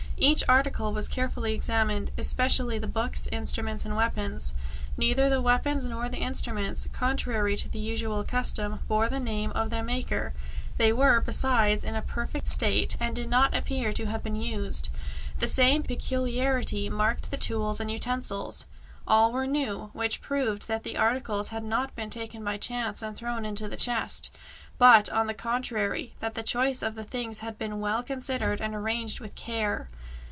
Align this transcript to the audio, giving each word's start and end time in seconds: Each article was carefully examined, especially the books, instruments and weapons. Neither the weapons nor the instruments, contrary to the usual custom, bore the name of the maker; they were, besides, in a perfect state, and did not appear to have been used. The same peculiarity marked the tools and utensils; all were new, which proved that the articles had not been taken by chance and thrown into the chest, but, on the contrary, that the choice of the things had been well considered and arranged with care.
Each 0.23 0.43
article 0.47 0.93
was 0.93 1.07
carefully 1.07 1.55
examined, 1.55 2.11
especially 2.15 2.77
the 2.77 2.85
books, 2.85 3.27
instruments 3.31 3.85
and 3.85 3.95
weapons. 3.95 4.53
Neither 4.95 5.31
the 5.31 5.41
weapons 5.41 5.83
nor 5.83 6.09
the 6.09 6.19
instruments, 6.19 6.87
contrary 6.93 7.57
to 7.57 7.67
the 7.67 7.79
usual 7.79 8.23
custom, 8.23 8.81
bore 8.87 9.09
the 9.09 9.19
name 9.19 9.49
of 9.55 9.71
the 9.71 9.81
maker; 9.81 10.35
they 10.77 10.93
were, 10.93 11.21
besides, 11.21 11.83
in 11.83 11.95
a 11.95 12.03
perfect 12.03 12.45
state, 12.45 12.95
and 12.99 13.15
did 13.15 13.31
not 13.31 13.57
appear 13.57 13.91
to 13.93 14.05
have 14.05 14.21
been 14.21 14.35
used. 14.35 14.89
The 15.39 15.47
same 15.47 15.81
peculiarity 15.81 16.87
marked 16.87 17.31
the 17.31 17.35
tools 17.37 17.79
and 17.79 17.89
utensils; 17.89 18.67
all 19.07 19.31
were 19.31 19.47
new, 19.47 19.89
which 19.93 20.21
proved 20.21 20.67
that 20.67 20.83
the 20.83 20.97
articles 20.97 21.47
had 21.47 21.63
not 21.63 21.95
been 21.95 22.11
taken 22.11 22.43
by 22.43 22.57
chance 22.57 23.01
and 23.01 23.17
thrown 23.17 23.43
into 23.43 23.67
the 23.67 23.75
chest, 23.75 24.29
but, 24.77 25.09
on 25.09 25.25
the 25.25 25.33
contrary, 25.33 26.13
that 26.19 26.35
the 26.35 26.43
choice 26.43 26.83
of 26.83 26.93
the 26.93 27.03
things 27.03 27.39
had 27.39 27.57
been 27.57 27.79
well 27.79 28.03
considered 28.03 28.61
and 28.61 28.75
arranged 28.75 29.19
with 29.19 29.33
care. 29.33 29.89